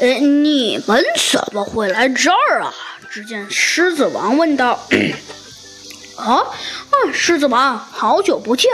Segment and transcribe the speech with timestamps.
[0.00, 2.74] 呃，你们怎么会来这儿啊？”
[3.10, 4.86] 只见狮子王问道。
[6.16, 6.94] 啊啊！
[7.14, 8.70] 狮子王，好久不见！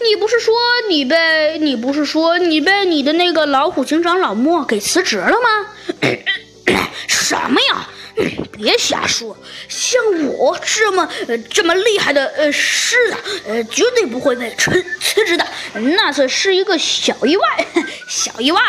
[0.00, 0.52] 你不是说
[0.88, 5.66] 你被你不是说你被你的那个老虎警长老莫给辞职了吗？
[7.06, 7.88] 什么呀？
[8.52, 9.36] 别瞎说！
[9.68, 11.08] 像我这么
[11.48, 13.16] 这么厉害的呃狮子，
[13.46, 15.46] 呃绝对不会被辞辞职的。
[15.74, 17.66] 那次是一个小意外，
[18.10, 18.60] 小意外。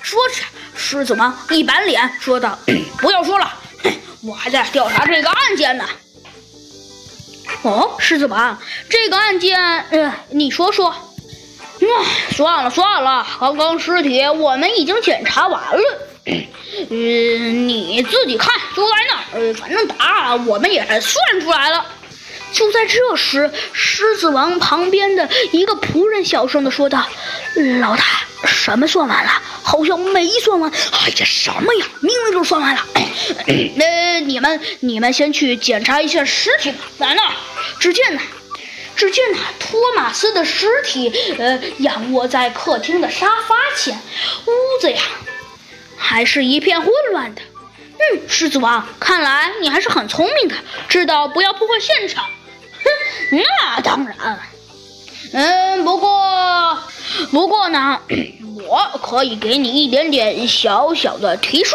[0.00, 0.42] 说着，
[0.86, 2.58] 狮子王一板脸说道
[3.00, 3.50] ：“不要说了，
[4.22, 5.84] 我还在调查这个案件呢。”
[7.64, 8.58] 哦，狮子王，
[8.90, 9.58] 这个案件，
[9.90, 10.94] 呃，你说说。
[11.80, 15.82] 唉，算了算了，刚刚尸体我们已经检查完了。
[16.90, 21.84] 嗯，你自己看，就在那反正答案我们也算出来了。
[22.54, 27.04] 就在这时，狮子王旁边的一个仆人小声的说道
[27.80, 28.04] ：“老大，
[28.46, 29.42] 什么算完了？
[29.62, 30.70] 好像没算完。
[30.70, 31.86] 哎呀，什么呀？
[32.00, 32.86] 明明就算完了。
[33.74, 36.78] 那你们，你们先去检查一下尸体吧。
[36.98, 37.22] 在那。”
[37.80, 38.20] 只见呢，
[38.94, 44.00] 只见呢，托马斯的尸体，呃，仰卧在客厅的沙发前。
[44.46, 45.02] 屋子呀，
[45.96, 47.42] 还是一片混乱的。
[47.96, 50.54] 嗯，狮子王，看来你还是很聪明的，
[50.88, 52.24] 知道不要破坏现场。
[53.30, 54.38] 那当然。
[55.32, 56.78] 嗯，不过，
[57.30, 57.98] 不过呢，
[58.68, 61.74] 我可以给你一点点小小的提示。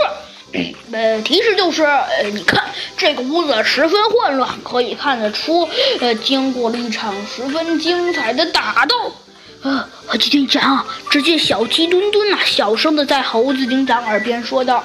[0.91, 2.63] 呃，提示就是，呃，你看
[2.97, 5.67] 这个屋子十分混乱，可以看得出，
[5.99, 9.13] 呃，经过了一场十分精彩的打斗。
[9.61, 14.83] 呃，猴子警长，只见小鸡墩墩呐，小声的在猴子警长耳边说道：“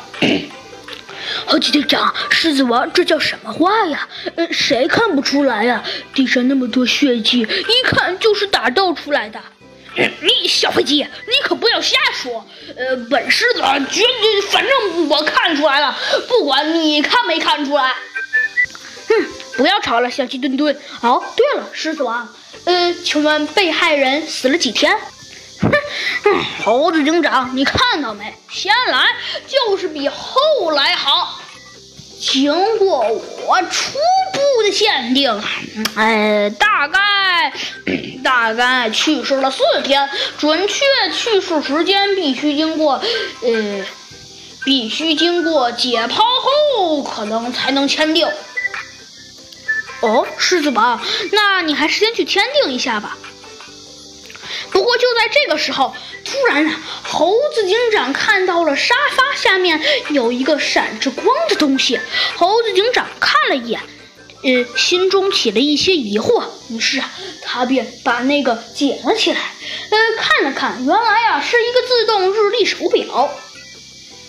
[1.47, 4.09] 猴子警长，狮子王，这叫什么话呀？
[4.37, 5.83] 呃，谁看不出来呀？
[6.15, 9.41] 地上那么多血迹，一看就是打斗出来的。”
[9.97, 12.45] 你小飞机，你可不要瞎说。
[12.77, 17.95] 呃，本狮子绝对，反正我看出来了，不管你看没看出来。
[19.09, 19.15] 哼，
[19.57, 20.77] 不要吵了，小鸡墩墩。
[21.01, 22.29] 哦，对了，狮子王，
[22.65, 24.99] 呃，请问被害人死了几天？
[25.61, 25.71] 哼，
[26.65, 28.35] 猴子警长，你看到没？
[28.51, 29.07] 先来
[29.47, 30.09] 就是比。
[32.35, 32.99] 经过
[33.47, 33.97] 我初
[34.33, 35.41] 步的鉴定，
[35.95, 37.53] 哎，大概
[38.25, 42.95] 大概去世了四天，准确去世时间必须经过
[43.41, 43.85] 呃，
[44.65, 48.27] 必须经过解剖后，可能才能签订。
[50.01, 51.01] 哦，狮子王，
[51.31, 53.17] 那你还是先去签订一下吧。
[54.75, 59.81] 不过就在这个时候，突然啊，猴子警长看到了沙发下面
[60.11, 62.01] 有一个闪着光的东西。
[62.37, 63.81] 猴子警长看了一眼，
[64.43, 67.09] 呃，心中起了一些疑惑，于是啊，
[67.41, 69.39] 他便把那个捡了起来，
[69.91, 73.33] 呃，看了看，原来啊是一个自动日历手表。